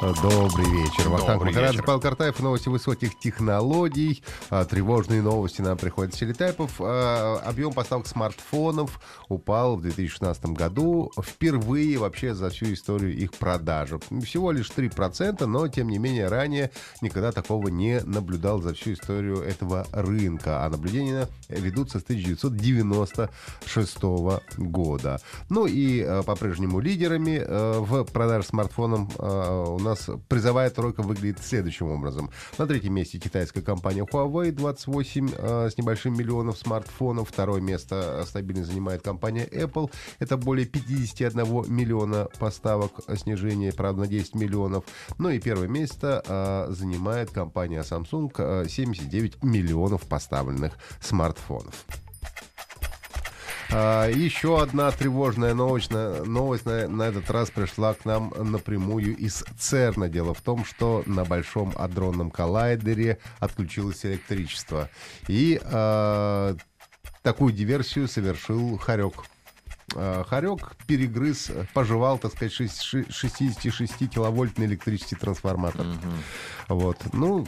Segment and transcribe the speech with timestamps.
[0.00, 1.08] Добрый вечер.
[1.08, 1.82] Вахтанг Махарадзе.
[1.82, 4.22] Павел Картаев, новости высоких технологий.
[4.50, 6.72] А, Тревожные новости нам приходят с телетайпов.
[6.80, 11.12] А, Объем поставок смартфонов упал в 2016 году.
[11.18, 13.98] Впервые вообще за всю историю их продажи.
[14.22, 19.38] Всего лишь 3%, но тем не менее ранее никогда такого не наблюдал за всю историю
[19.38, 20.66] этого рынка.
[20.66, 24.02] А наблюдения ведутся с 1996
[24.58, 25.22] года.
[25.48, 31.38] Ну и э, по-прежнему лидерами э, в продаже смартфонов э, у нас призовая тройка выглядит
[31.42, 32.30] следующим образом.
[32.58, 37.28] На третьем месте китайская компания Huawei, 28 э, с небольшим миллионов смартфонов.
[37.28, 39.90] Второе место э, стабильно занимает компания Apple.
[40.18, 44.84] Это более 51 миллиона поставок, э, снижение, правда, на 10 миллионов.
[45.18, 51.86] Ну и первое место э, занимает компания Samsung, э, 79 миллионов поставленных смартфонов.
[53.72, 59.16] А, Еще одна тревожная новость, на, новость на, на этот раз пришла к нам напрямую
[59.16, 60.08] из ЦЕРНа.
[60.08, 64.88] Дело в том, что на Большом адронном коллайдере отключилось электричество.
[65.28, 66.56] И а,
[67.22, 69.24] такую диверсию совершил Харек.
[69.94, 75.86] А, Харек перегрыз, пожевал, так сказать, шесть- ши- 66-киловольтный электрический трансформатор.
[76.68, 76.96] Вот.
[77.12, 77.46] Ну,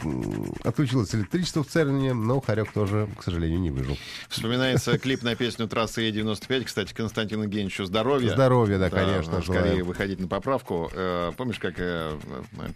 [0.62, 3.98] отключилось электричество в ЦЕРНе, но Харек тоже, к сожалению, не выжил.
[4.28, 6.64] Вспоминается клип на песню трассы Е95.
[6.64, 8.30] Кстати, Константину Евгеньевичу здоровья.
[8.34, 9.86] Здоровья, да, конечно, Скорее желаем.
[9.86, 10.90] выходить на поправку.
[10.94, 12.16] Э, помнишь, как э,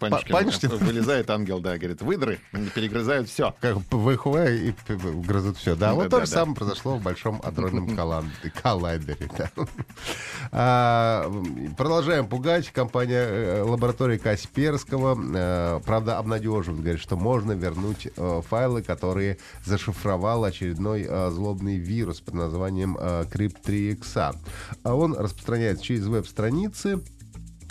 [0.01, 0.71] Панчкин?
[0.79, 2.41] вылезает ангел, да, говорит, выдры,
[2.75, 3.55] перегрызают все.
[3.61, 4.75] как ВХВ и
[5.23, 5.77] грызут все.
[5.77, 6.39] Да, вот Да, то да, же да.
[6.39, 7.97] самое произошло в Большом адронном
[8.63, 9.31] коллайдере.
[9.39, 9.51] да.
[10.55, 11.33] А,
[11.79, 12.71] Продолжаем пугать.
[12.71, 20.45] Компания э, лаборатории Касперского, э, правда, обнадеживает, говорит, что можно вернуть э, файлы, которые зашифровал
[20.45, 24.37] очередной злобный вирус под названием э, Crypt3X.
[24.83, 27.01] А Он распространяется через веб-страницы,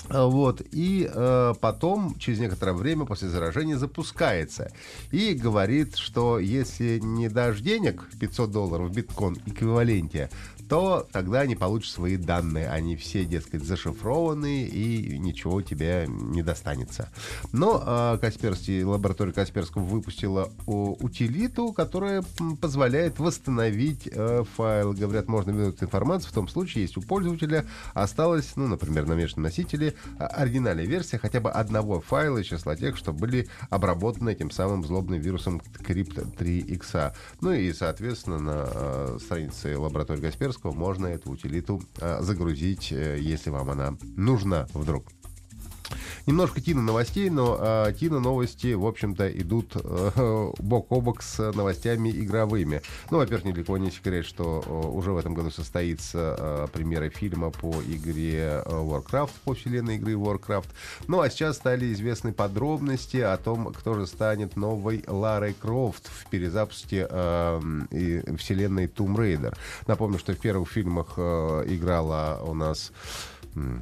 [0.09, 4.71] Вот, и э, потом, через некоторое время после заражения, запускается.
[5.11, 10.29] И говорит, что если не дашь денег, 500 долларов в биткоин эквиваленте,
[10.71, 12.69] то тогда они получат свои данные.
[12.69, 17.09] Они все, дескать, зашифрованы, и ничего тебе не достанется.
[17.51, 22.23] Но э, Касперский, лаборатория Касперского выпустила о, утилиту, которая
[22.61, 24.93] позволяет восстановить э, файл.
[24.93, 29.43] Говорят, можно вернуть информацию в том случае, если у пользователя осталась, ну, например, на внешнем
[29.43, 34.49] носителе а, оригинальная версия хотя бы одного файла из числа тех, что были обработаны этим
[34.49, 37.13] самым злобным вирусом Crypt3X.
[37.41, 43.49] Ну и, соответственно, на э, странице лаборатории Касперского можно эту утилиту э, загрузить, э, если
[43.49, 45.05] вам она нужна вдруг.
[46.27, 51.51] Немножко Тина новостей, но э, Тина новости, в общем-то, идут э, бок о бок с
[51.53, 52.81] новостями игровыми.
[53.09, 57.49] Ну, во-первых, недалеко не секрет, что э, уже в этом году состоится э, премьера фильма
[57.49, 60.67] по игре э, Warcraft, по вселенной игры Warcraft.
[61.07, 66.29] Ну, а сейчас стали известны подробности о том, кто же станет новой Ларой Крофт в
[66.29, 67.61] перезапуске э,
[67.91, 69.55] и вселенной Tomb Raider.
[69.87, 72.91] Напомню, что в первых фильмах э, играла у нас...
[73.55, 73.81] м,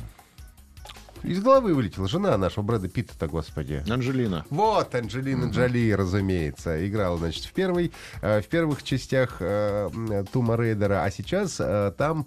[1.23, 3.83] из головы вылетела жена нашего Брэда Питта-то, господи.
[3.89, 4.45] Анжелина.
[4.49, 7.91] Вот, Анджелина Джоли, разумеется, играла, значит, в первой,
[8.21, 12.25] э, в первых частях э, Тума Рейдера, а сейчас э, там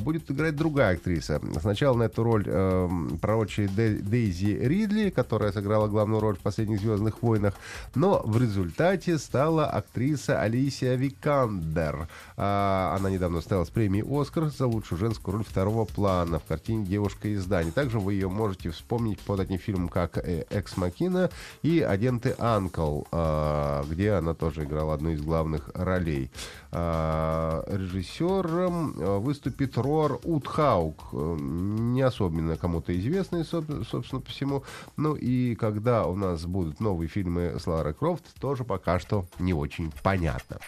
[0.00, 1.40] будет играть другая актриса.
[1.60, 7.54] Сначала на эту роль Дэ- Дейзи Ридли, которая сыграла главную роль в «Последних звездных войнах»,
[7.94, 12.08] но в результате стала актриса Алисия Викандер.
[12.36, 16.86] А, Она недавно стала с премией «Оскар» за лучшую женскую роль второго плана в картине
[16.86, 17.70] «Девушка из здания».
[17.72, 21.30] Также вы ее можете вспомнить по таким фильмам, как э, «Экс Макина»
[21.62, 26.30] и «Агенты Анкл», а, где она тоже играла одну из главных ролей.
[26.72, 34.64] А, Режиссером э, выступит Рор Утхаук, э, не особенно кому-то известный, соб- собственно, по всему.
[34.96, 39.52] Ну и когда у нас будут новые фильмы с Ларой Крофт, тоже пока что не
[39.52, 40.58] очень понятно.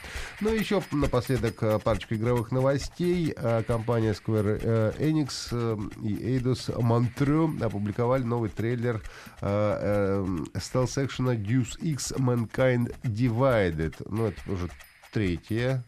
[0.41, 3.33] Ну и еще напоследок парочка игровых новостей.
[3.37, 5.53] Э, Компания Square Enix
[6.03, 6.71] и Eidos
[7.61, 9.03] Опубликовали новый трейлер
[9.41, 13.95] стелс-экшена Deus Ex Mankind Divided.
[14.09, 14.69] Ну, это уже
[15.13, 15.85] третья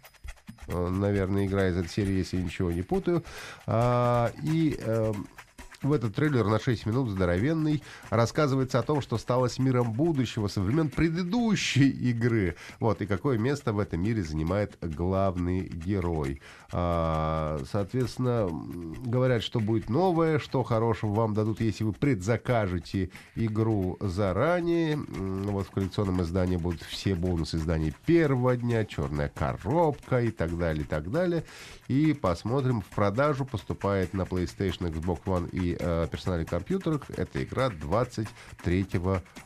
[0.69, 3.25] э, наверное, игра из этой серии, если я ничего не путаю.
[3.66, 5.26] А, и эм,
[5.84, 10.48] в этот трейлер на 6 минут здоровенный рассказывается о том, что стало с миром будущего
[10.48, 12.56] со времен предыдущей игры.
[12.81, 16.40] Вот, и какое место в этом мире занимает главный герой.
[16.72, 18.48] А, соответственно,
[19.04, 24.96] говорят, что будет новое, что хорошего вам дадут, если вы предзакажете игру заранее.
[24.96, 30.84] Вот в коллекционном издании будут все бонусы издания первого дня, черная коробка и так далее,
[30.84, 31.44] и так далее.
[31.88, 37.02] И посмотрим, в продажу поступает на PlayStation, Xbox One и э, персональных компьютерах.
[37.16, 38.86] Эта игра 23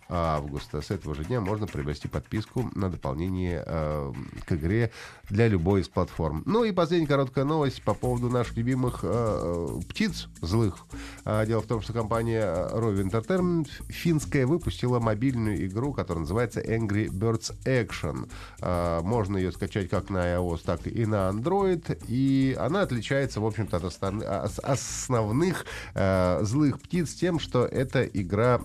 [0.08, 0.80] августа.
[0.80, 4.12] С этого же дня можно приобрести подписку на дополнение э,
[4.46, 4.90] к игре
[5.28, 6.42] для любой из платформ.
[6.46, 10.86] Ну и последняя короткая новость по поводу наших любимых э, птиц злых.
[11.25, 17.08] А, дело в том, что компания Rovi Entertainment финская выпустила мобильную игру, которая называется Angry
[17.08, 18.30] Birds Action.
[18.60, 22.02] А, можно ее скачать как на iOS, так и на Android.
[22.08, 28.61] И она отличается, в общем-то, от основных э, злых птиц тем, что это игра...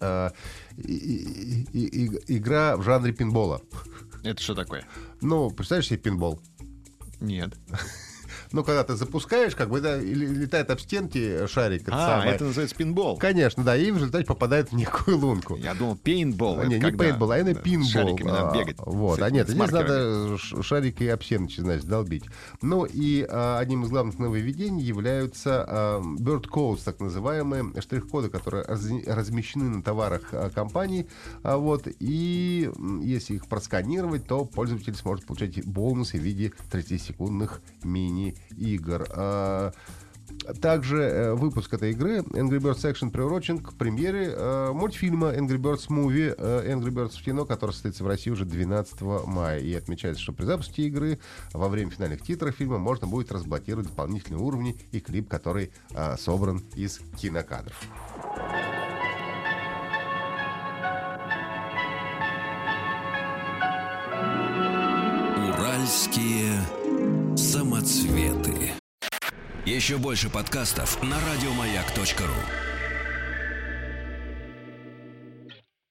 [0.00, 0.30] Э,
[0.78, 3.62] игра в жанре пинбола.
[4.22, 4.84] Это что такое?
[5.20, 6.40] Ну, представляешь себе пинбол?
[7.20, 7.56] Нет.
[8.52, 11.84] Ну, когда ты запускаешь, как бы да, летает об стенки шарик.
[11.88, 12.34] А, самое.
[12.34, 13.18] это называется пинбол.
[13.18, 15.56] Конечно, да, и в результате попадает в некую лунку.
[15.56, 16.62] Я думал, пейнтбол.
[16.64, 17.88] Не, не пейнтбол, а именно пинбол.
[17.88, 18.76] Шариками надо а, бегать.
[18.78, 22.24] Вот, а нет, здесь надо шарики и об стеночки, значит, долбить.
[22.62, 28.64] Ну, и а, одним из главных нововведений являются а, bird codes, так называемые штрих-коды, которые
[28.64, 31.06] размещены на товарах а, компании.
[31.42, 32.70] А, вот, и
[33.02, 39.06] если их просканировать, то пользователь сможет получать бонусы в виде 30-секундных мини игр.
[39.10, 39.72] А,
[40.60, 45.88] также э, выпуск этой игры Angry Birds Action приурочен к премьере э, мультфильма Angry Birds
[45.88, 49.60] Movie э, Angry Birds в кино, который состоится в России уже 12 мая.
[49.60, 51.18] И отмечается, что при запуске игры
[51.52, 56.62] во время финальных титров фильма можно будет разблокировать дополнительные уровни и клип, который э, собран
[56.74, 57.80] из кинокадров.
[65.48, 66.85] Уральские
[67.86, 68.72] самоцветы.
[69.64, 72.75] Еще больше подкастов на радиомаяк.ру.